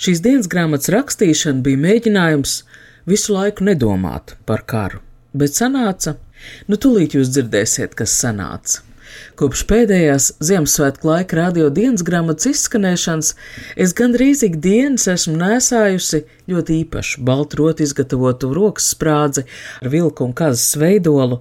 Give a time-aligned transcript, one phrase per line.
[0.00, 2.56] Šīs dienas grāmatas rakstīšana bija mēģinājums
[3.10, 5.02] visu laiku nedomāt par karu,
[5.36, 6.16] bet sanāca,
[6.68, 8.82] nu tūlīt jūs dzirdēsiet, kas sanāca.
[9.38, 13.32] Kopš pēdējās Ziemassvētku laika radio dienas grāmatas izskanēšanas
[13.84, 19.44] es gandrīz ikdienas esmu nēsājusi ļoti īpašu baltrotu izgatavotu rokas sprādzi
[19.80, 21.40] ar vilku un kazas veidolu.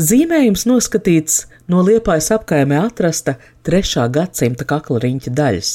[0.00, 4.06] Zīmējums noskatīts no liepājas apkaimē atrasta 3.
[4.14, 5.72] gadsimta kakla riņķa daļas,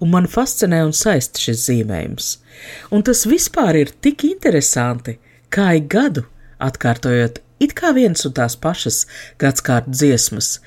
[0.00, 2.30] un man fascinē un saista šis zīmējums.
[2.90, 5.18] Un tas vispār ir tik interesanti,
[5.52, 6.24] kā ik gadu
[6.62, 9.06] atkārtojot It kā viens un tās pašas
[9.40, 10.58] gadsimta dziesmas.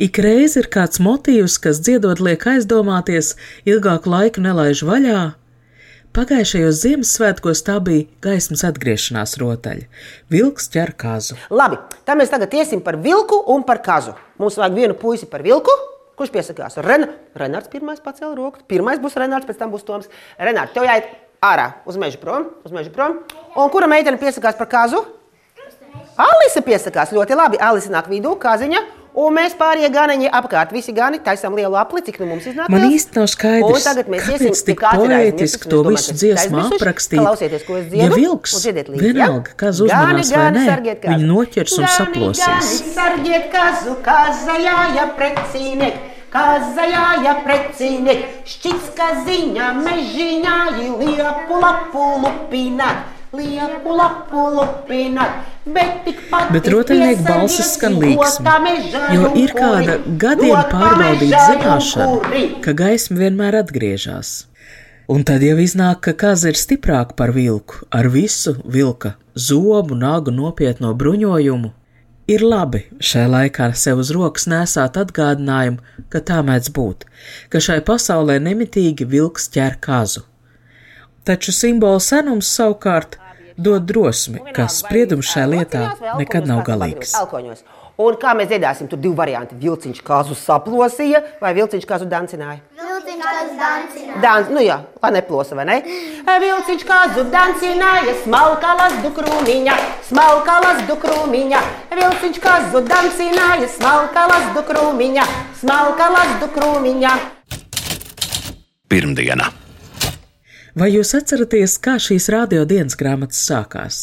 [0.00, 3.34] Ik reiz ir kāds motīvs, kas dziedot liek aizdomāties,
[3.68, 5.20] ilgāku laiku nelaiž vaļā.
[6.16, 9.84] Pagājušajos Ziemassvētkos tā bija gaismas atgriešanās rotaļa.
[10.32, 11.36] Vilks ķer kazu.
[11.52, 11.76] Labi,
[12.08, 14.16] tā mēs tagad iesim par vilku un par kazu.
[14.40, 15.74] Mums vajag vienu puisi par vilku.
[16.16, 16.80] Kurš piesakās?
[16.82, 17.10] Ren...
[17.38, 18.64] Renārs pirmais pacēla roku.
[18.66, 20.08] Pirmais būs Renārs, pēc tam būs Toms.
[20.40, 21.12] Renārs, tev jāiet
[21.44, 22.48] ārā uz mežu prom.
[22.64, 23.20] Uz mežu prom.
[23.52, 25.04] Un kura meitene piesakās par kazu?
[26.18, 27.60] Alise piesakās ļoti labi.
[27.62, 28.84] Alise nāk vidū, kāziņa.
[29.18, 32.68] Un mēs pārējie ganiņi apkārt, visi gani taisām lielu apli, cik nu mums iznāk.
[32.70, 37.18] Man īsti nav skaidrs, kāpēc tik poētiski to visu dziesmu aprakstīt.
[37.24, 39.58] Klausieties, ko es Ja dziedu, vilks, dziediet līdzi, vienalga, ja?
[39.64, 40.68] kas uzmanās vai nē,
[41.08, 42.44] viņu noķers un saplosīs.
[42.44, 45.98] gani, Sargiet kazu, kaza jāja precīniek,
[46.30, 55.46] kaza jāja precīniek, šķits kaziņā, mežiņā, liepu lapu lupināt, liepu lapu lupināt.
[55.68, 58.76] Bet, tikpat Bet rotaļnieku balsis skan līksmi,
[59.12, 64.46] jo ir kāda gadiem pārbaudīta zināšana, ka gaisma vienmēr atgriežas.
[65.08, 70.32] Un tad jau iznāk, ka kaza ir stiprāka par vilku, ar visu vilka zobu, nagu
[70.32, 71.72] nopietno bruņojumu.
[72.28, 75.80] Ir labi šai laikā sev uz rokas nesāt atgādinājumu,
[76.12, 77.06] ka tā mēdz būt,
[77.48, 80.26] ka šai pasaulē nemitīgi vilks ķer kazu.
[81.28, 83.18] Taču simbola senums savukārt
[83.60, 85.82] dod drosmi, ka spriedums šai lietā
[86.16, 87.12] nekad nav galīgs.
[87.98, 89.58] Un kā mēs dziedāsim, tur divi varianti.
[89.58, 92.62] Vilciņš kāzu saplosīja vai vilciņš kāzu dancināja?
[92.78, 94.16] Vilciņš, kas dancina.
[94.22, 95.78] Dan, nu jā, lai neplosa, vai ne?
[96.46, 99.76] Vilciņš kāzu dancināja, smalka lazdu krūmiņa,
[100.08, 101.64] smalka lazdu krūmiņa.
[101.92, 105.30] Vilciņš kāzu dancināja, smalka lazdu krūmiņa,
[105.60, 107.16] smalka lazdu krūmiņa.
[108.88, 109.57] Pirmdiena.
[110.78, 113.96] Vai jūs atceraties, kā šīs radiodienas grāmatas sākās?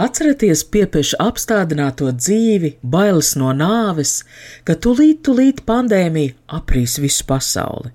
[0.00, 4.24] Atceraties piepiešu apstādināto dzīvi, bailes no nāves,
[4.66, 7.92] ka tulīt, tulīt pandēmija aprīs visu pasauli.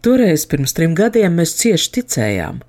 [0.00, 2.62] Toreiz, pirms trim gadiem, mēs cieši ticējām,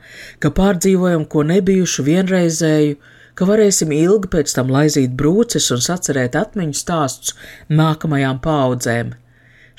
[0.43, 2.99] ka pārdzīvojam ko nebijušu vienreizēju,
[3.37, 7.37] ka varēsim ilgi pēc tam laizīt brūces un sacerēt atmiņu stāstus
[7.71, 9.15] nākamajām paudzēm.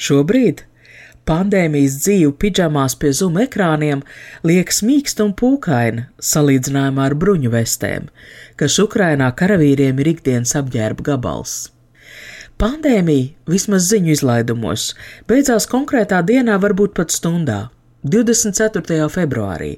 [0.00, 0.64] Šobrīd
[1.22, 4.00] Pandēmijas dzīve pidžamās pie zum ekrāniem
[4.48, 8.08] liekas mīksta un pūkaina salīdzinājumā ar bruņu vestēm,
[8.58, 11.54] kas Ukrainā karavīriem ir ikdienas apģērba gabals.
[12.58, 14.90] Pandēmija, vismaz ziņu izlaidumos,
[15.30, 17.62] beidzās konkrētā dienā, varbūt pat stundā.
[18.02, 19.06] 24.
[19.14, 19.76] februārī,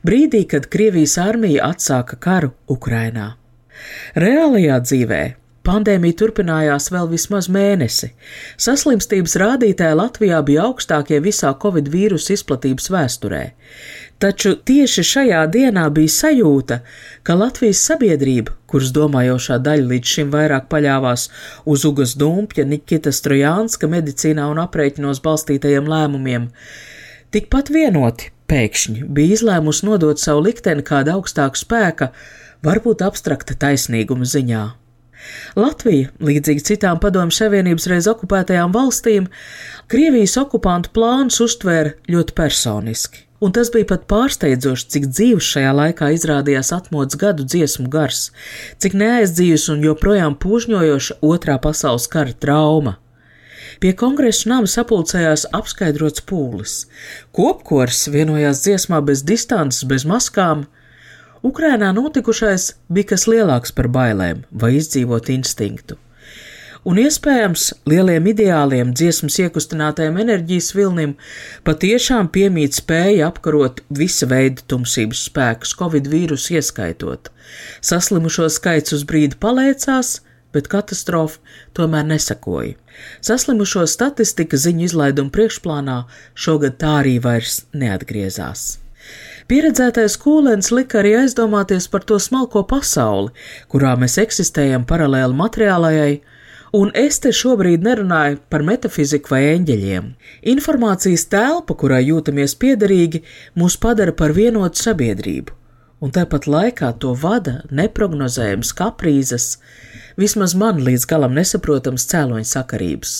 [0.00, 3.34] brīdī, kad Krievijas armija atsāka karu Ukrainā.
[4.16, 5.22] Reālajā dzīvē
[5.66, 8.12] Pandēmija turpinājās vēl vismaz mēnesi.
[8.62, 13.40] Saslimstības rādītāji Latvijā bija augstākie visā covid vīrusu izplatības vēsturē.
[14.22, 16.78] Taču tieši šajā dienā bija sajūta,
[17.26, 21.26] ka Latvijas sabiedrība, kuras domājošā daļa līdz šim vairāk paļāvās
[21.66, 26.48] uz Ugas Dumpja, Nikitas Trojānska medicīnā un aprēķinos balstītajiem lēmumiem,
[27.34, 32.12] tikpat vienoti pēkšņi bija izlēmusi nodot savu likteni kāda augstāka spēka,
[32.64, 34.64] varbūt abstrakta taisnīguma ziņā.
[35.56, 39.30] Latvija, līdzīgi citām Padomju Savienības reiz okupētajām valstīm,
[39.90, 43.26] Krievijas okupantu plānus uztvēra ļoti personiski.
[43.40, 48.30] Un tas bija pat pārsteidzoši, cik dzīves šajā laikā izrādījās atmodas gadu dziesmu gars,
[48.80, 52.96] cik neaizdzījusi un joprojām pūžņojoša otrā pasaules kara trauma.
[53.82, 56.78] Pie kongresa nama sapulcējās apskaidrots pūlis.
[57.36, 60.64] Kopkors vienojās dziesmā bez distances, bez maskām,
[61.46, 65.98] Ukrainā notikušais bija kas lielāks par bailēm vai izdzīvot instinktu.
[66.86, 71.16] un iespējams lieliem ideāliem, dziesmas iekustinātajam enerģijas vilnim
[71.66, 77.32] patiešām piemīt spēja apkarot visa veida tumsības spēkus, covid vīrusu ieskaitot.
[77.90, 80.20] Saslimušo skaits uz brīdi palēcās,
[80.54, 81.42] bet katastrofa
[81.76, 82.78] tomēr nesakoja.
[83.20, 86.00] Saslimušo statistika ziņu izlaiduma priekšplānā
[86.46, 88.85] šogad tā arī vairs neatgriezās.
[89.46, 93.30] Pieredzētais kūlens lika arī aizdomāties par to smalko pasauli,
[93.70, 96.16] kurā mēs eksistējam paralēli materiālajai,
[96.74, 100.08] un es te šobrīd nerunāju par metafiziku vai eņģeļiem.
[100.50, 103.22] Informācijas telpa, kurai jūtamies piederīgi,
[103.54, 105.54] mūs padara par vienotu sabiedrību,
[106.02, 109.48] un tāpat laikā to vada neprognozējams kaprīzes,
[110.18, 113.14] vismaz man līdz galam nesaprotams cēloņa sakarības.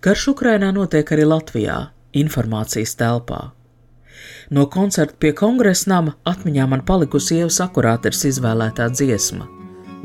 [0.00, 1.78] Karš Ukrainā notiek arī Latvijā,
[2.16, 3.50] informācijas telpā.
[4.50, 9.48] No koncerta pie kongresa nama atmiņā man palikusi ievas akurāters izvēlētā dziesma.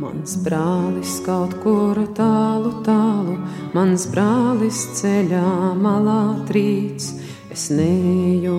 [0.02, 3.38] Mans brālis kaut kur tālu, tālu,
[3.76, 7.06] mans brālis ceļā malā trīc.
[7.54, 8.56] Es neju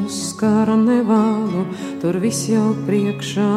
[0.00, 1.66] uz kara nevālu,
[2.00, 3.52] tur viss jau priekšā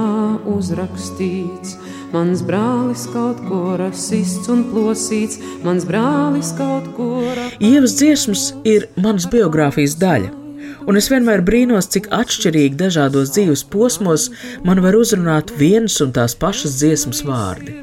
[0.51, 1.77] uzrakstīts.
[2.11, 7.43] Mans brālis kaut kur sists un plosīts, mans brālis kaut kur.
[7.63, 10.42] Ievas dziesmas ir manas biogrāfijas daļa
[10.87, 14.29] un es vienmēr brīnos, cik atšķirīgi dažādos dzīves posmos
[14.67, 17.79] man var uzrunāt vienas un tās pašas dziesmas vārdi.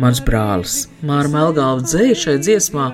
[0.00, 2.88] Mans brālis, Māra Melgāla dzēja šai dziesmā,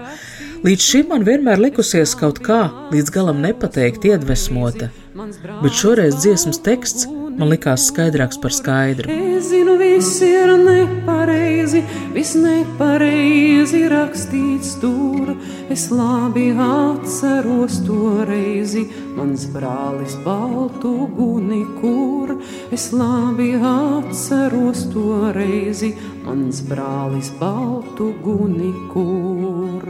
[0.66, 4.90] līdz šim man vienmēr likusies kaut kā līdz galam nepateikt iedvesmota,
[5.62, 9.08] bet šoreiz dziesmas teksts man likās skaidrāks par skaidru.
[9.08, 9.78] Es zinu,
[11.20, 11.82] nepareizi,
[12.14, 15.34] viss nepareizi rakstīts tur.
[15.70, 18.86] Es labi atceros to reizi,
[19.16, 22.40] mans brālis baltu guni kur.
[22.72, 25.94] Es labi atceros to reizi,
[26.24, 29.84] mans brālis baltu guni kur.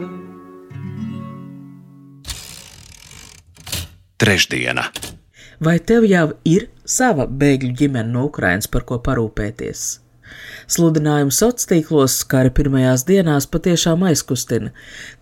[4.21, 4.91] Trešdiena.
[5.61, 10.10] Vai tev jau ir sava bēgļu ģimene no Ukrainas, par ko parūpēties.
[10.71, 14.71] Sludinājums sociālos tīklos, arī pirmajās dienās, patiešām aizkustina.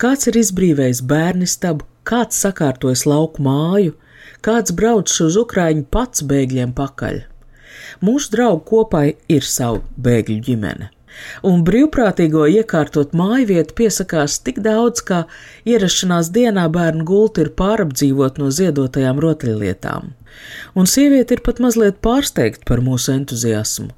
[0.03, 3.97] Kāds ir izbrīvējis bērnu stabu, kāds sakārtojas lauku māju,
[4.45, 7.25] kāds brauc uz Ukraiņu pats bēgļiem pakaļ.
[8.05, 10.93] Mūsu draugu kopā ir savu bēgļu ģimene
[11.47, 15.25] un brīvprātīgo iekārtot māju vietu piesakās tik daudz, ka
[15.69, 20.13] ierašanās dienā bērnu gulti ir pārapdzīvot no ziedotajām rotaļlietām.
[20.79, 23.91] Un sieviete ir pat mazliet pārsteigta par mūsu entuziasmu.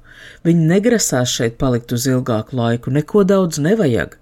[0.45, 4.17] Viņa negrasās šeit palikt uz ilgāku laiku, neko daudz nevajag.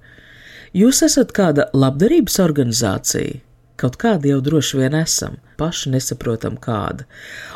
[0.75, 3.39] Jūs esat kāda labdarības organizācija?
[3.79, 7.05] Kaut kāda jau droši vien esam, paši nesaprotam kāda.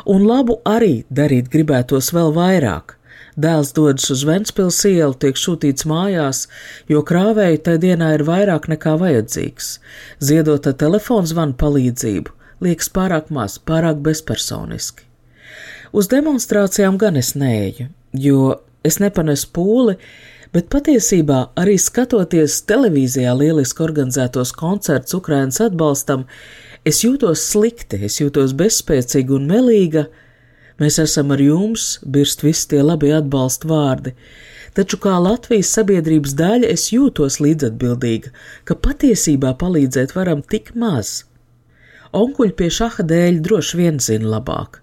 [0.08, 2.93] Un labu arī darīt gribētos vēl vairāk.
[3.34, 6.44] Dēls dodas uz Ventspils ielu, tiek sūtīts mājās,
[6.86, 9.78] jo krāvēju tajā dienā ir vairāk nekā vajadzīgs.
[10.22, 12.30] Ziedota telefons zvana palīdzību,
[12.62, 15.08] liekas pārāk maz, pārāk bezpersoniski.
[15.94, 18.54] Uz demonstrācijām gan es neeju, jo
[18.86, 19.96] es nepanesu pūli,
[20.54, 26.28] bet patiesībā arī skatoties televīzijā lieliski organizētos koncertus Ukrainas atbalstam,
[26.86, 30.06] es jūtos slikti, es jūtos bezspēcīga un melīga,
[30.82, 34.14] Mēs esam ar jums, birst visi tie labi atbalsta vārdi,
[34.74, 38.32] taču kā Latvijas sabiedrības daļa es jūtos līdzatbildīga,
[38.66, 41.20] ka patiesībā palīdzēt varam tik maz.
[42.14, 44.80] Onkuļi pie šaha dēļ droši vien zina labāk.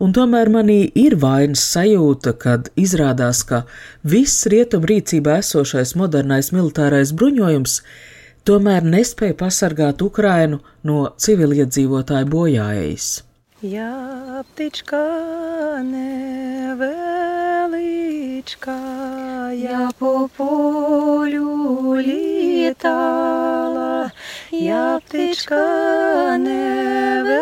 [0.00, 3.64] Un tomēr manī ir vainas sajūta, kad izrādās, ka
[4.06, 7.80] viss rietumu rīcībā esošais modernais militārais bruņojums
[8.48, 13.08] tomēr nespēja pasargāt Ukrainu no civiliedzīvotāju bojājējas.
[13.60, 16.70] Я птичка невеличка,
[19.52, 24.12] я по полю літала,
[24.52, 27.34] я птичка невеличка,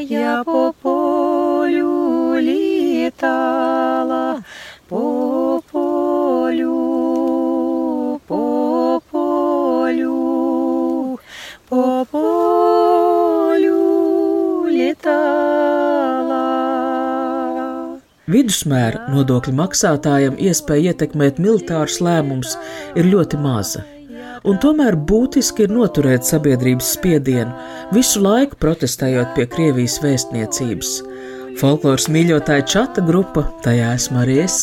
[0.00, 4.44] я по полю літала,
[4.88, 6.70] по полю,
[8.28, 11.18] по полю,
[11.68, 13.87] по полю.
[18.28, 22.58] Vidusmēra nodokļu maksātājiem iespēja ietekmēt militārus lēmumus
[22.98, 23.84] ir ļoti maza.
[24.46, 27.54] Un tomēr būtiski ir noturēt sabiedrības spiedienu,
[27.96, 30.92] visu laiku protestējot pie Krievijas vēstniecības.
[31.58, 34.60] Folkloras mīļotāja čata grupa, tajā esmu arī es,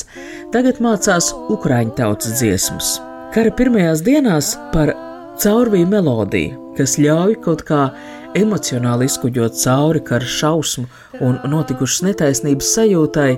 [0.54, 2.96] tagad mācās ukraiņu tautas dziesmas.
[3.36, 4.94] Kara pirmajās dienās par
[5.42, 7.90] caurvīju melodiju, kas ļauj kaut kā
[8.39, 10.87] emocionāli izkuģot cauri kara šausmu
[11.21, 13.33] un notikušas netaisnības sajūtai,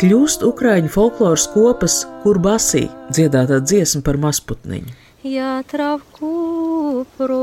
[0.00, 4.92] kļūst Ukrāņu folkloras kopas kurbasī dziedātā dziesma par mazputniņu.
[5.22, 7.42] Я травку проритала,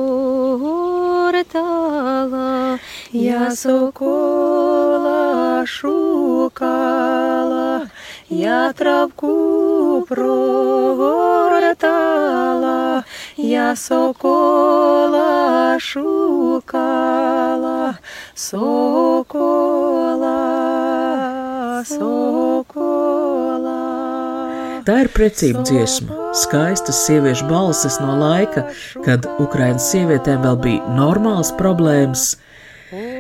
[3.12, 7.88] я сокола шукала,
[8.30, 11.86] я травку проритала,
[13.42, 15.48] я сокола
[15.80, 16.78] шукала,
[18.36, 19.34] сокола,
[21.86, 23.78] сокола.
[24.88, 28.70] Tā ir precība dziesma, skaistas sieviešu balsis no laika,
[29.04, 32.38] kad Ukraiņas sievietēm vēl bija normāls problēmas.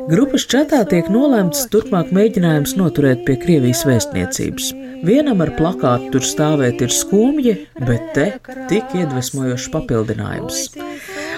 [0.08, 4.81] Grupas čatā tiek nolēmts turpmāk mēģinājums noturēt pie Krievijas vēstniecības.
[5.03, 8.27] Vienam ar plakātu tur stāvēt ir skumji, bet te
[8.71, 10.61] tik iedvesmojošs papildinājums.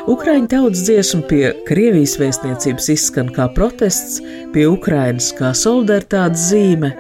[0.05, 4.19] Ukraiņu tautas dziesma pie Krievijas vēstniecības izskan kā protests,
[4.53, 6.91] pie Ukrainas kā solidaritātes zīme.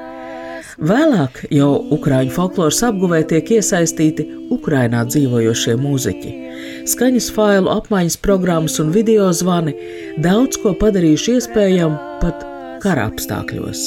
[0.80, 4.24] Vēlāk jau Ukrāņu folkloras apguvē tiek iesaistīti
[4.56, 6.32] Ukrainā dzīvojošie mūziķi.
[6.88, 9.76] Skaņas failu apmaiņas programmas un video zvani
[10.24, 12.48] daudz ko padarījuši iespējamu pat
[12.80, 13.84] kara apstākļos.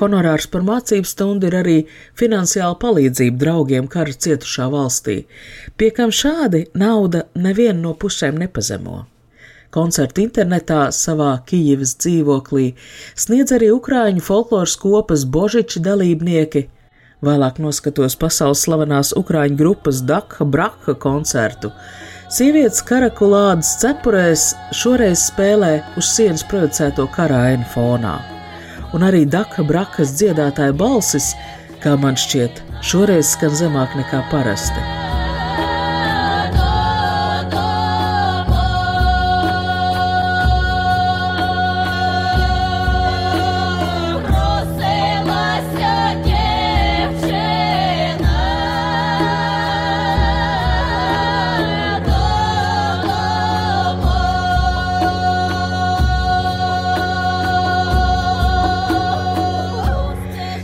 [0.00, 1.76] Honorārs par mācību stundu ir arī
[2.18, 5.22] finansiāla palīdzība draugiem kara cietušā valstī,
[5.76, 9.02] pie kam šādi nauda nevienu no pusēm nepazemo.
[9.72, 12.72] Koncertu internetā savā Kijivas dzīvoklī
[13.16, 16.66] sniedz arī Ukrāņu folkloras kopas Božiči dalībnieki.
[17.24, 21.72] Vēlāk noskatos pasaules slavenās Ukrāņu grupas Dakha Brakha koncertu.
[22.32, 28.31] Sievietes karakulādes cepurēs šoreiz spēlē uz sienas projicēto karāinu fonā.
[28.92, 31.32] Un arī Dakha Brakas dziedātāja balsis,
[31.84, 35.11] kā man šķiet, šoreiz skan zemāk nekā parasti.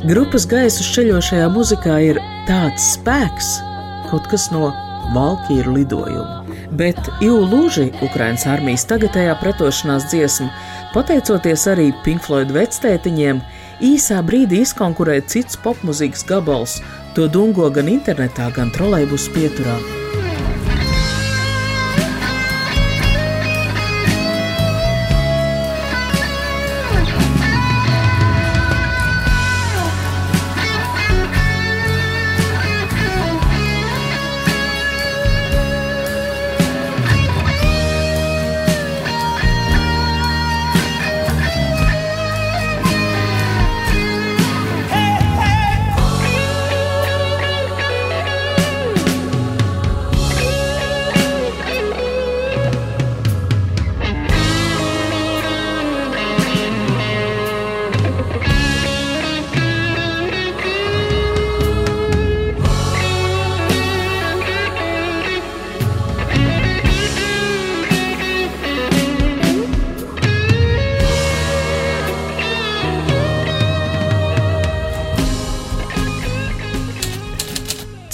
[0.09, 3.49] Grupas gaisu ceļošajā muzikā ir tāds spēks,
[4.09, 4.71] kaut kas no
[5.13, 6.57] valkīru lidojuma.
[6.81, 10.49] Bet Ilūži, Ukraiņas armijas tagadējā pretošanās dziesma,
[10.95, 13.43] pateicoties arī Pink Floyd vectētiņiem,
[13.85, 16.79] īsā brīdī izkonkurēja cits popmūzikas gabals,
[17.13, 19.77] to dungo gan internetā, gan trolejbus pieturā.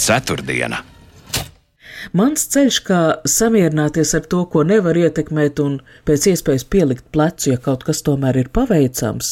[0.05, 0.83] Ceturtdiena.
[2.13, 7.61] Mans ceļš, kā samierināties ar to, ko nevar ietekmēt, un pēc iespējas pielikt plecu, ja
[7.61, 9.31] kaut kas tomēr ir paveicams,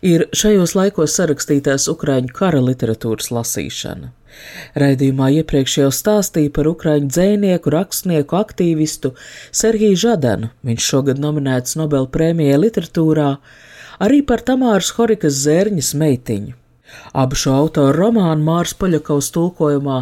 [0.00, 4.14] ir šajos laikos sarakstītās Ukrāņu kara literatūras lasīšana.
[4.80, 9.12] Raidījumā iepriekš jau stāstīja par ukrāņu dzinieku, rakstnieku, aktīvistu
[9.60, 10.52] Serhiju Žadanu.
[10.68, 13.28] Viņš šogad nominēts Nobel prēmijai literatūrā,
[14.04, 16.56] arī par Tamāras Horikas zērņas meitiņu.
[17.12, 19.98] Abu šo autoru romānu Mārs Poļakovs tulkojumā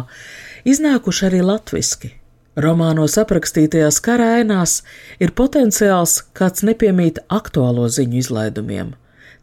[0.67, 2.13] iznākuši arī latviski.
[2.57, 4.79] Romānos aprakstītajās karēnās
[5.21, 8.95] ir potenciāls, kāds nepiemīt aktuālo ziņu izlaidumiem,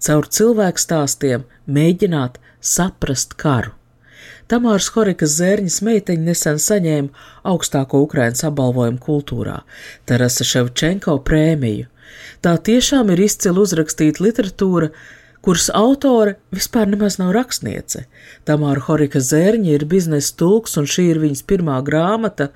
[0.03, 3.77] caur cilvēku stāstiem mēģināt saprast karu.
[4.51, 9.61] Tamāras Horikas zērņas meiteņa nesen saņēma augstāko Ukrainas apbalvojumu kultūrā-
[10.11, 11.87] Tarasa Ševčenko prēmiju.
[12.45, 14.91] Tā tiešām ir izcili uzrakstīta literatūra,
[15.45, 18.07] kuras autore vispār nemaz nav rakstniece.
[18.49, 22.49] Tamāra Horika Zērņa ir biznesa tulks, un šī ir viņas pirmā grāmata.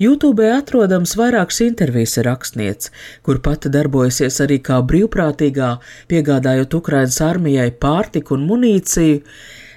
[0.00, 2.90] YouTube atrodams vairākas intervijas ar rakstnieci,
[3.24, 5.70] kur pati darbojasies arī kā brīvprātīgā,
[6.10, 9.22] piegādājot Ukrainas armijai pārtiku un munīciju.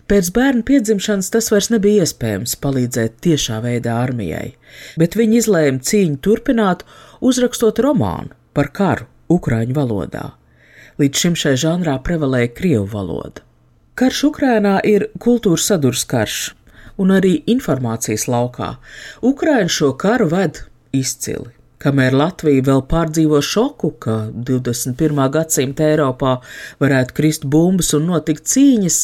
[0.10, 4.56] Pēc bērna piedzimšanas tas vairs nebija iespējams palīdzēt tiešā veidā armijai,
[4.98, 6.84] bet viņi izlēma cīņu turpināt,
[7.22, 10.39] uzrakstot romānu par karu Ukrāņu valodā.
[11.00, 13.46] Līdz šim šai žanrā prevalēja krievu valoda.
[14.00, 16.40] Karš Ukrainā ir kultūras sadurs karš
[17.00, 18.74] un arī informācijas laukā.
[19.24, 20.60] Ukraina šo karu ved
[20.92, 21.54] izcili.
[21.80, 25.22] Kamēr Latvija vēl pārdzīvo šoku, ka 21.
[25.32, 26.34] gadsimta Eiropā
[26.84, 28.98] varētu krist bumbas un notikt cīņas,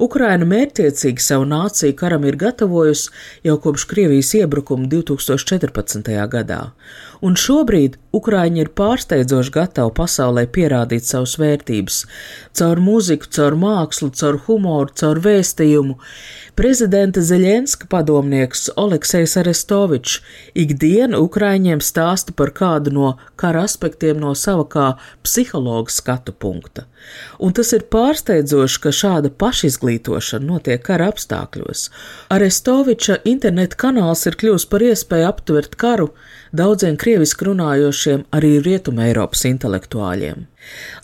[0.00, 3.12] Ukraina mērķiecīgi savu nāciju karam ir gatavojusi
[3.44, 6.08] jau kopš Krievijas iebrukuma 2014.
[6.32, 6.62] gadā,
[7.22, 12.04] un šobrīd Ukraiņi ir pārsteidzoši gatavi pasaulē pierādīt savus vērtības-
[12.58, 15.96] caur mūziku, caur mākslu, caur humoru, caur vēstījumu.
[16.54, 20.20] Prezidenta Zeļenska padomnieks Oleksijs Arestovičs
[20.54, 24.86] ikdienu Ukraiņiem stāsta par kādu no kara aspektiem no sava kā
[25.24, 26.84] psihologa skatu punkta.
[27.38, 31.88] Un tas ir pārsteidzoši, ka šāda pašizglītošana notiek kara apstākļos.
[32.30, 36.12] Arestoviča interneta kanāls ir kļuvis par iespēju aptvert karu
[36.56, 40.44] daudziem krieviski runājošiem arī Rietuma Eiropas intelektuāļiem.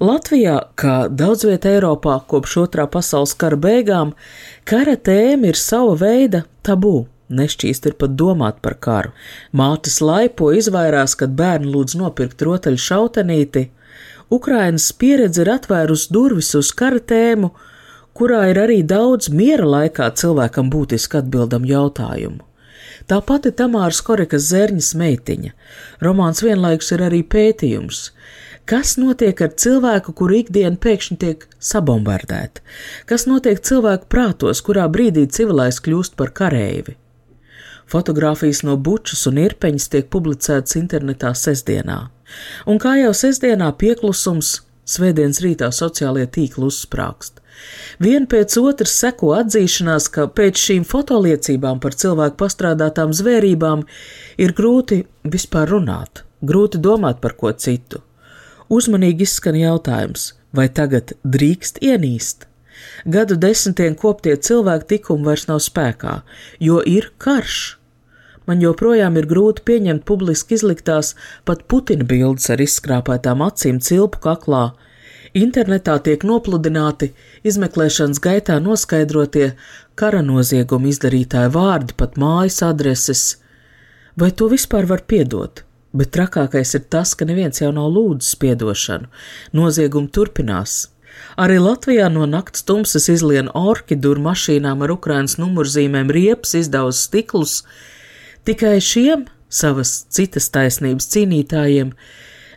[0.00, 4.14] Latvijā, kā daudz vietā Eiropā kopš otrā pasaules kara beigām,
[4.64, 7.07] kara tēma ir sava veida tabū.
[7.30, 9.12] Nešķīst ir pat domāt par karu.
[9.54, 13.69] Mātes laipo izvairās, kad bērni lūdz nopirkt rotaļu šautenīti.
[14.35, 17.52] Ukrainas pieredze ir atvērusi durvis uz kara tēmu,
[18.19, 22.42] kurā ir arī daudz miera laikā cilvēkam būtiski atbildam jautājumu.
[23.09, 25.52] Tā pati Tamāras Korekas zērņas meitiņa.
[26.04, 28.11] Romāns vienlaikus ir arī pētījums.
[28.71, 32.62] Kas notiek ar cilvēku, kuru ikdiena pēkšņi tiek sabombardēta?
[33.09, 36.95] Kas notiek cilvēku prātos, kurā brīdī civilais kļūst par kareivi?
[37.90, 41.99] Fotogrāfijas no bučas un irpeņas tiek publicētas internetā sestdienā.
[42.71, 47.40] Un kā jau sestdienā pieklusums, svētdienas rītā sociālie tīkli uzsprāgst.
[48.00, 53.87] Vien pēc otras seko atzīšanās, ka pēc šīm fotoliecībām par cilvēku pastrādātām zvērībām
[54.40, 58.05] ir grūti vispār runāt, grūti domāt par ko citu.
[58.71, 62.47] Uzmanīgi izskan jautājums, vai tagad drīkst ienīst?
[63.05, 66.21] Gadu desmitiem koptie cilvēku tikumi vairs nav spēkā,
[66.64, 67.61] jo ir karš
[68.50, 71.14] man joprojām ir grūti pieņemt publiski izliktās
[71.47, 74.64] pat Putina bildes ar izskrāpētām acīm cilpu kaklā.
[75.37, 77.12] Internetā tiek nopludināti
[77.47, 79.53] izmeklēšanas gaitā noskaidrotie
[79.95, 83.25] kara noziegumu izdarītāju vārdi, pat mājas adreses.
[84.17, 85.65] Vai to vispār var piedot?
[85.93, 89.11] Bet trakākais ir tas, ka neviens jau nav lūdzis piedošanu.
[89.59, 90.89] Noziegumi turpinās.
[91.41, 97.61] Arī Latvijā no naktas tumsas izlien orki dur mašīnām ar Ukrainas numurzīmēm riepas, izdauz stiklus,
[98.45, 101.91] Tikai šiem savas citas taisnības cīnītājiem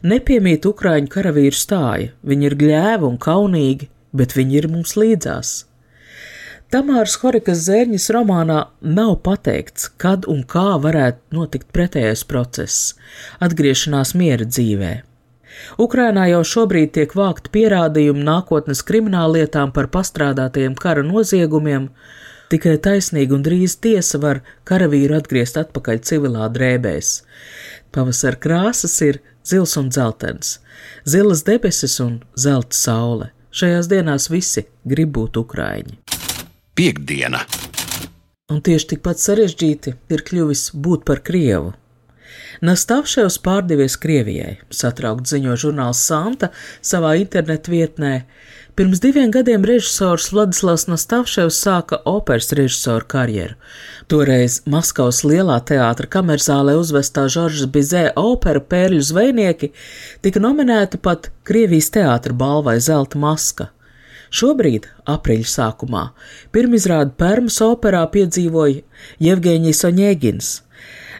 [0.04, 2.12] nepiemīt Ukrāņu karavīru stāja.
[2.24, 5.54] Viņi ir gļēvi un kaunīgi, bet viņi ir mums līdzās.
[6.74, 12.96] Tamāras Horikas zērņas romānā nav pateikts, kad un kā varētu notikt pretējais process-
[13.46, 14.94] atgriešanās miera dzīvē.
[15.78, 21.90] Ukrainā jau šobrīd tiek vākt pierādījumi nākotnes krimināllietām par pastrādātajiem kara noziegumiem,
[22.54, 27.08] Tikai taisnīga un drīz tiesa var karavīru atgriezt atpakaļ civilā drēbēs.
[27.90, 30.60] Pavasara krāsas ir zils un dzeltens,
[31.02, 33.32] zilas debesis un zelta saule.
[33.58, 35.98] Šajās dienās visi grib būt ukrāņi.
[36.78, 37.42] Piektdiena!
[38.54, 41.74] Un tieši tikpat sarežģīti ir kļuvis būt par krievu.
[42.62, 46.52] Nastāvševs pārdevies Krievijai, satraukt ziņo žurnāls Santa
[46.86, 48.14] savā internetu vietnē.
[48.74, 53.54] Pirms diviem gadiem režisors Vladislavs Nastāvševs sāka operas režisora karjeru.
[54.10, 59.70] Toreiz Maskavas lielā teātra kamerzālē uzvestā Žoržas Bizē opera Pērļu zvejnieki
[60.26, 63.68] tika nominēta pat Krievijas teātra balvai Zelta maska.
[64.34, 66.08] Šobrīd, aprīļa sākumā,
[66.50, 68.82] pirmizrādi Pērmas operā piedzīvoja
[69.22, 70.50] Jevgeņijs Oņēgins.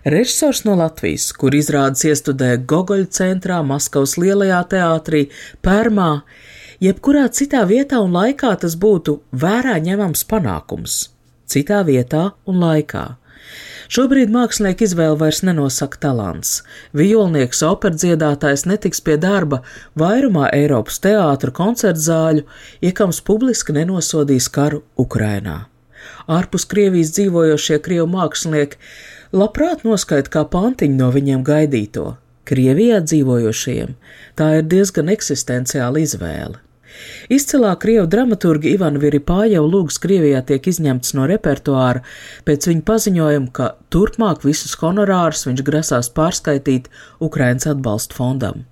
[0.10, 5.28] Režisors no Latvijas, kur izrādes iestudēja Gogoļa centrā, Maskavas lielajā teātrī,
[5.62, 6.10] Pērmā,
[6.82, 11.10] jebkurā citā vietā un laikā tas būtu vērā ņemams panākums.
[11.46, 13.04] Citā vietā un laikā.
[13.94, 16.54] Šobrīd mākslinieka izvēle vairs nenosaka talants.
[16.98, 19.60] Violnieks, operdziedātājs netiks pie darba
[20.00, 22.46] vairumā Eiropas teātru koncertu zāļu,
[22.82, 25.66] iekams publiski nenosodīs karu Ukrainā.
[26.32, 28.80] Ārpus Krievijas dzīvojošie krievu mākslinieki
[29.36, 32.14] labprāt noskaita kā pantiņu no viņiem gaidīto.
[32.50, 33.96] Krievijā dzīvojošiem
[34.40, 36.60] tā ir diezgan eksistenciāla izvēle.
[37.34, 42.04] Izcilā krievu dramaturga Ivana Viripājeva lūgs Krievijā tiek izņemts no repertuāra
[42.48, 46.92] pēc viņa paziņojuma, ka turpmāk visus honorārus viņš grasās pārskaitīt
[47.24, 48.68] Ukrainas atbalsta fondam.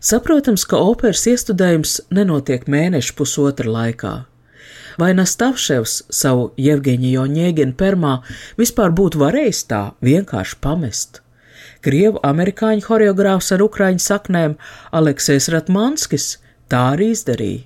[0.00, 4.16] Saprotams, ka operas iestudējums nenotiek mēnešu pusotra laikā
[4.98, 8.18] vai Nastavševs savu Jevgeņiju Ņēginu permā
[8.58, 11.22] vispār būtu varējis tā vienkārši pamest.
[11.84, 14.56] Krievu amerikāņu horeogrāfs ar ukraiņu saknēm
[14.98, 16.32] Aleksējs Ratmanskis
[16.72, 17.64] tā arī izdarīja.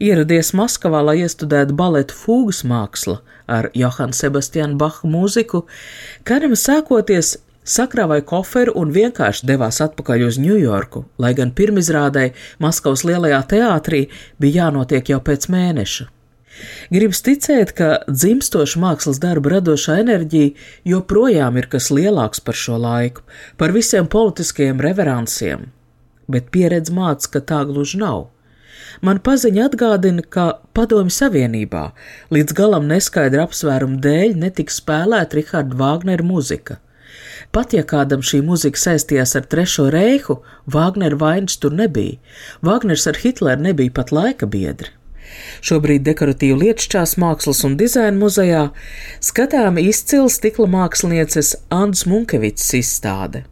[0.00, 3.18] Ieradies Maskavā, lai iestudētu baletu fūgas mākslu
[3.50, 5.64] ar Johanu Sebastianu Bahu mūziku,
[6.24, 7.34] Karim sākoties
[7.68, 12.30] sakrāvāja koferu un vienkārši devās atpakaļ uz Ņujorku, lai gan pirmizrādē
[12.62, 14.06] Maskavas lielajā teātrī
[14.40, 16.08] bija jānotiek jau pēc mēneša.
[16.92, 20.52] Gribas ticēt, ka dzimstoša mākslas darba radošā enerģija
[20.92, 23.24] joprojām ir kas lielāks par šo laiku,
[23.56, 25.70] par visiem politiskajiem reveransiem,
[26.28, 28.28] bet pieredze māca, ka tā gluži nav.
[29.00, 31.88] Man paziņa atgādina, ka Padomju Savienībā
[32.34, 36.78] līdz galam neskaidra apsvērumu dēļ netika spēlēta Riharda Vāgnera muzika.
[37.52, 40.40] Pat ja kādam šī muzika saistījās ar Trešo reihu,
[40.76, 42.20] Vāgnera vainas tur nebija.
[42.64, 44.92] Vāgners ar Hitleru nebija pat laika biedri.
[45.64, 48.66] Šobrīd dekoratīvu lietšķās mākslas un dizaina muzejā
[49.20, 53.46] skatām izcila stikla mākslinieces Andas Munkevicas izstāde.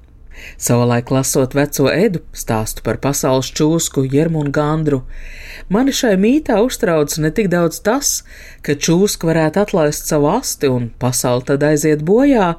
[0.57, 5.03] Savulaik lasot veco edu stāstu par pasaules čūsku Jermunu Gandru,
[5.69, 8.13] mani šai mītā uztrauc ne tik daudz tas,
[8.65, 12.55] ka čūska varētu atlaist savu asti un pasauli tad aiziet bojā,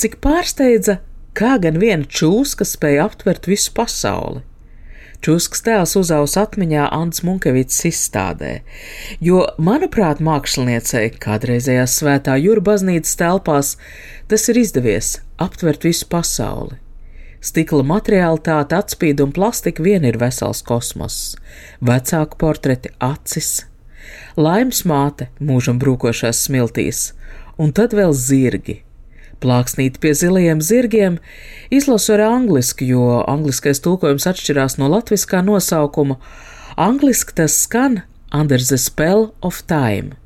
[0.00, 1.00] cik pārsteidza,
[1.36, 4.44] kā gan viena čūska spēja aptvert visu pasauli.
[5.20, 8.62] Čuskas tēls uzaus atmiņā Ants Munkevits izstādē,
[9.20, 13.74] jo, manuprāt, māksliniecei kādreizējās svētā jūra baznīcas telpās
[14.32, 16.80] tas ir izdevies aptvert visu pasauli.
[17.44, 21.34] Stikla materiālitāte, atspīd un plastika vien ir vesels kosmoss,
[21.84, 23.66] vecāku portreti, acis,
[24.40, 27.10] laimes māte mūžam brūkošās smiltīs,
[27.60, 28.80] un tad vēl zirgi
[29.40, 31.16] Plāksnīt pie zilajiem zirgiem
[31.72, 36.18] izlasu ar angliski, jo angliskais tulkojums atšķirās no latviskā nosaukuma.
[36.76, 38.02] Angliski tas skan
[38.36, 40.18] Under the Spell of Time.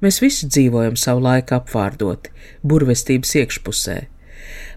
[0.00, 2.30] Mēs visi dzīvojam savu laiku apvārdoti,
[2.64, 3.96] burvestības iekšpusē.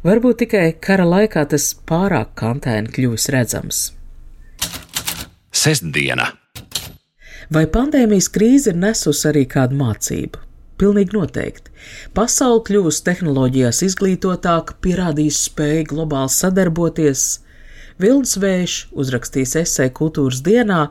[0.04, 3.84] Varbūt tikai kara laikā tas pārāk kantēni kļuvis redzams.
[5.54, 6.34] Sestdiena!
[7.54, 10.42] Vai pandēmijas krīze ir nesusi arī kādu mācību?
[10.82, 11.72] Pilnīgi noteikti.
[12.18, 17.26] Pasaule kļūst tehnoloģijās izglītotāka, pierādījis spēju globāli sadarboties.
[18.02, 20.88] Vilnis Vējš uzrakstīs esēju kultūras dienā,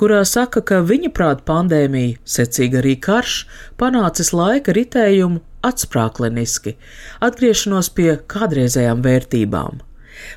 [0.00, 3.38] kurā saka, ka viņa prāt pandēmija, secīgi arī karš,
[3.80, 6.76] panācis laika ritējumu atsprākliniski,
[7.24, 9.80] atgriešanos pie kādreizējām vērtībām.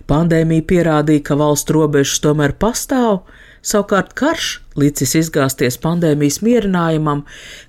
[0.09, 3.25] Pandēmija pierādīja, ka valstu robežas tomēr pastāv,
[3.65, 7.23] Savukārt karš licis izgāzties pandēmijas mierinājumam,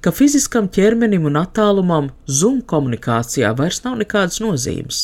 [0.04, 5.00] ka fiziskam ķermenim un attālumam zum komunikācijā vairs nav nekādas nozīmes.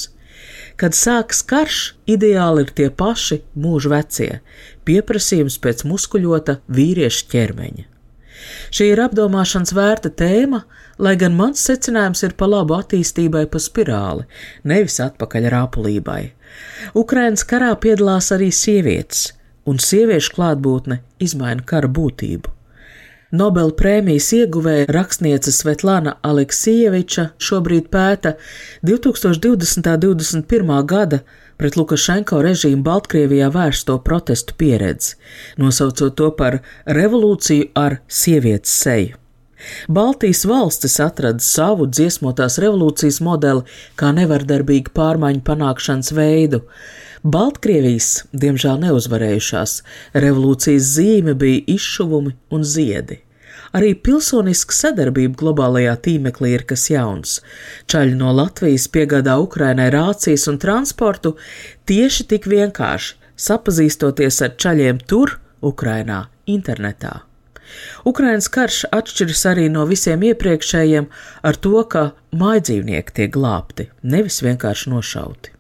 [0.77, 4.31] Kad sākas karš, ideāli ir tie paši mūža vecie-
[4.87, 7.89] pieprasījums pēc muskuļota vīrieša ķermeņa.
[8.75, 10.65] Šī ir apdomāšanas vērta tēma,
[10.99, 14.27] lai gan mans secinājums ir pa labu attīstībai pa spirāli,
[14.65, 16.33] nevis atpakaļ rāpulībai.
[16.95, 19.31] Ukrainas karā piedalās arī sievietes
[19.69, 22.51] un sieviešu klātbūtne izmaina kara būtību.
[23.33, 28.35] Nobela prēmijas ieguvēja rakstniece Svetlana Aleksieviča šobrīd pēta
[28.85, 29.89] 2020.
[29.89, 30.75] un 2021.
[30.85, 31.23] gada
[31.57, 35.17] pret Lukašenko režīmu Baltkrievijā vērsto protestu pieredzi,
[35.57, 39.17] nosaucot to par revolūciju ar sievietes seju.
[39.89, 43.63] Baltijas valstis atrada savu dziesmotās revolūcijas modeli
[43.97, 46.65] kā nevardarbīgu pārmaiņu panākšanas veidu,
[47.23, 49.77] Baltkrievijas, diemžēl neuzvarējušās,
[50.19, 53.21] revolūcijas zīme bija izšuvumi un ziedi.
[53.79, 57.37] Arī pilsoniska sadarbība globālajā tīmeklī ir kas jauns.
[57.87, 61.37] Čaļi no Latvijas piegādā Ukrainai rācijas un transportu
[61.87, 67.21] tieši tik vienkārši, sapazīstoties ar čaļiem tur, Ukrainā, internetā.
[68.05, 71.07] Ukrainas karš atšķiras arī no visiem iepriekšējiem
[71.47, 75.55] ar to, ka mājdzīvnieki tiek glābti, nevis vienkārši nošauti.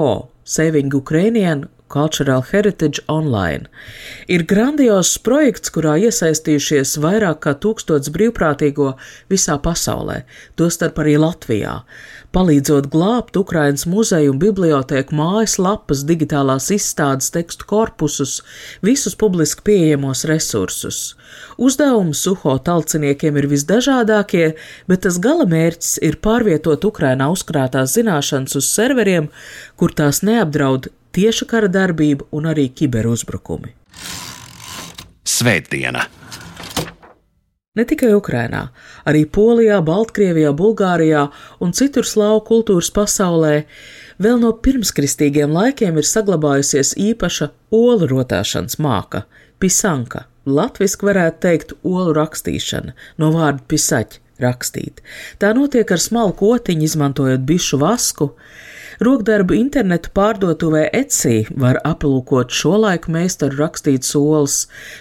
[0.00, 3.66] Suho, Saving Ukrainian Cultural Heritage Online.
[4.28, 8.94] Ir grandiozs projekts, kurā iesaistījušies vairāk kā tūkstots brīvprātīgo
[9.28, 10.22] visā pasaulē,
[10.56, 11.74] tostarp arī Latvijā,
[12.32, 18.38] palīdzot glābt Ukrainas muzeju un bibliotēku mājas lapas, digitālās izstādes tekstu korpusus,
[18.80, 21.10] visus publiski pieejamos resursus.
[21.58, 24.54] Uzdevumi suho talciniekiem ir visdažādākie,
[24.90, 29.28] bet tas gala mērķis ir pārvietot Ukrainā uzkrātās zināšanas uz serveriem,
[29.76, 33.74] kur tās neapdraud tieša kara darbība un arī kiberuzbrukumi.
[35.26, 36.06] Svētdiena!
[37.78, 38.64] Ne tikai Ukrainā,
[39.06, 41.28] arī Polijā, Baltkrievijā, Bulgārijā
[41.62, 43.52] un citur slāvu kultūras pasaulē
[44.18, 49.22] vēl no pirmskristīgiem laikiem ir saglabājusies īpaša olu rotāšanas māka-
[49.60, 50.26] pisanka.
[50.48, 55.02] Latviski varētu teikt olu rakstīšana no vārda pisaķi rakstīt.
[55.38, 58.32] Tā notiek ar smalku otiņu, izmantojot bišu vasku.
[58.98, 64.56] Rokdarbu internetu pārdotuvē Etsy var aplūkot šo laiku meistaru rakstītas olas.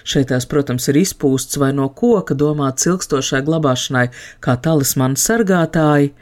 [0.08, 4.06] Šeit tās, protams, ir izpūsts vai no koka domāts ilgstošai glabāšanai
[4.46, 6.14] kā talismana sargātāji.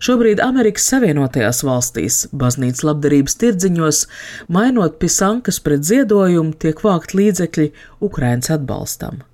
[0.00, 4.04] Šobrīd Amerikas Savienotajās valstīs baznīcas labdarības tirdziņos,
[4.48, 9.26] mainot pisankas pret ziedojumu, tiek vākt līdzekļi Ukrainas atbalstam.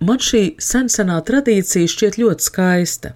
[0.00, 3.14] Man šī sensenā tradīcija šķiet ļoti skaista.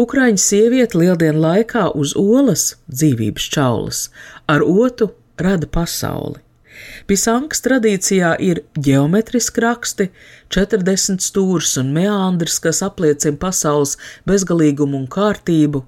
[0.00, 4.08] Ukraiņu sieviete lieldienu laikā uz olas dzīvības čaulas,
[4.48, 6.40] ar otu rada pasauli.
[7.06, 10.08] Pisankas tradīcijā ir geometriski raksti,
[10.54, 13.96] 40 stūrs un meandrs, kas apliecina pasaules
[14.28, 15.84] bezgalīgumu un kārtību,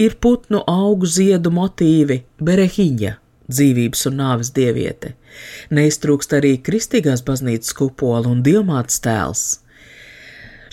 [0.00, 3.14] ir putnu augu ziedu motīvi, berehiņa,
[3.50, 5.14] dzīvības un nāves dieviete.
[5.74, 9.44] Neiztrūkst arī kristīgās baznīcas kupola un diamāts tēls.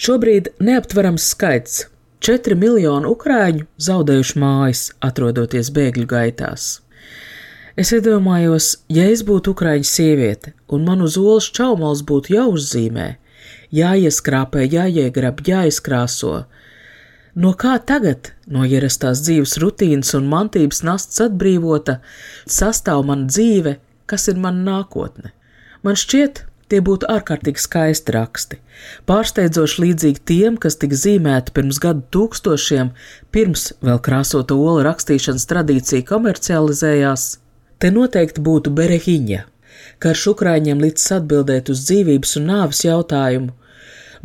[0.02, 1.86] Šobrīd neaptverams skaits-
[2.26, 6.80] 4 miljoni ukrāņu zaudējuši mājas, atrodoties bēgļu gaitās.
[7.78, 13.16] Es iedomājos, ja es būtu ukrāņu sieviete un man uz olas čaumals būtu jāuzzīmē,
[13.74, 16.46] jāieskrāpē, jāiegrab, jāizkrāso,
[17.36, 22.02] No kā tagad, no ierastās dzīves rutīnas un mantības nastas atbrīvota,
[22.44, 25.32] sastāv mana dzīve, kas ir mana nākotne?
[25.82, 28.58] Man šķiet, tie būtu ārkārtīgi skaisti raksti,
[29.08, 32.92] pārsteidzoši līdzīgi tiem, kas tika zīmēti pirms gadu tūkstošiem,
[33.32, 37.30] pirms vēl krāsota olu rakstīšanas tradīcija komercializējās.
[37.80, 39.46] Te noteikti būtu berehiņa,
[40.04, 43.56] karš Ukrāņiem līdz atbildēt uz dzīvības un nāves jautājumu,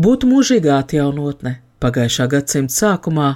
[0.03, 1.55] būtu mūžīgā atjaunotne,
[1.87, 3.27] Pagājušā gadsimta sākumā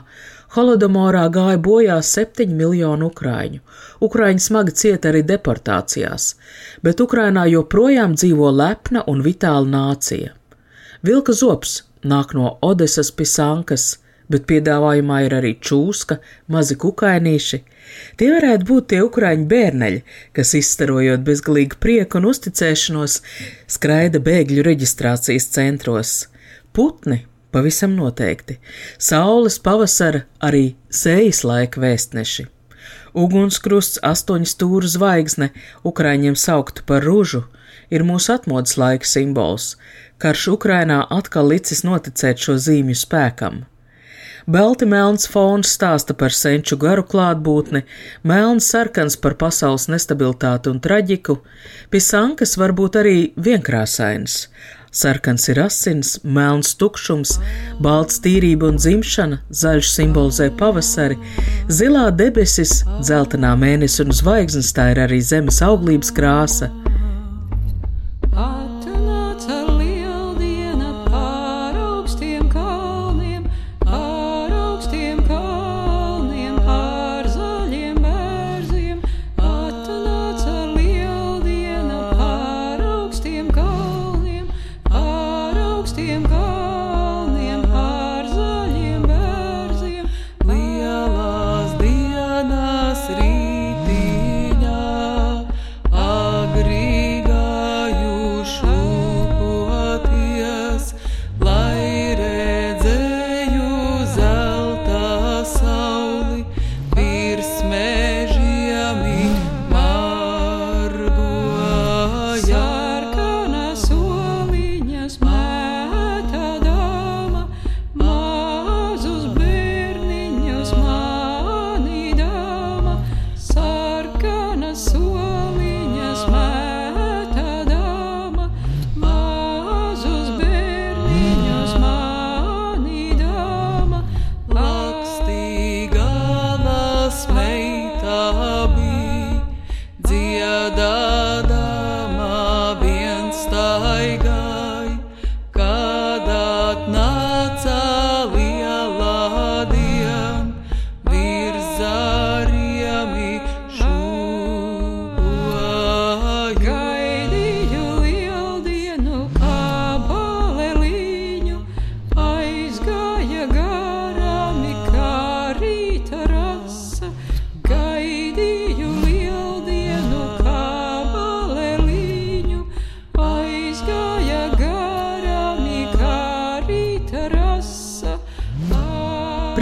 [0.57, 3.61] Holodomorā gāja bojā 7 miljoni ukrāņu.
[4.03, 6.25] Ukrāņi smagi cieta arī deportācijās,
[6.83, 10.33] bet Ukrainā joprojām dzīvo lepna un vitāla nācija.
[11.07, 13.87] Vilka zops nāk no Odesas pisankas,
[14.27, 16.19] bet piedāvājumā ir arī čūska,
[16.51, 17.63] mazi kukainīši.
[18.19, 23.21] Tie varētu būt tie ukrāņu bērneļi, kas izstarojot bezgalīgu prieku un uzticēšanos,
[23.79, 26.15] skraida bēgļu reģistrācijas centros.
[26.75, 28.59] Putni Pavisam noteikti.
[28.99, 32.47] Saules pavasara arī sējas laika vēstneši.
[33.15, 35.51] Ugunskrusts, astoņu stūra zvaigzne,
[35.83, 37.43] Ukraiņiem saukta par ružu,
[37.91, 39.75] ir mūsu atmodas laika simbols.
[40.23, 43.65] Karš Ukrainā atkal licis noticēt šo zīmju spēkam.
[44.51, 47.83] Belti melns fons stāsta par senču garu klātbūtni,
[48.27, 51.37] melns sarkans par pasaules nestabilitāti un traģiku,
[51.93, 54.47] pisankas var būt arī vienkrāsains,
[54.91, 57.37] Sarkans ir asins, melns tukšums,
[57.79, 61.19] balts tīrība un dzimšana, zaļš simbolizē pavasari,
[61.71, 66.73] zilā debesis, dzeltenā mēnesis un zvaigznes tā ir arī zemes auglības krāsa.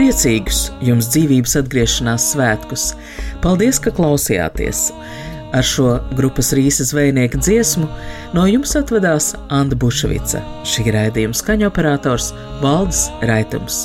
[0.09, 2.85] Priecīgus jums dzīvības atgriešanās svētkus!
[3.45, 4.87] Paldies, ka klausījāties!
[5.53, 7.85] Ar šo grupas rīsa zvejnieka dziesmu
[8.33, 12.33] no jums atvedās Anna Bušvica, šī raidījuma skaņoperators
[12.65, 13.85] Valdis Raitums.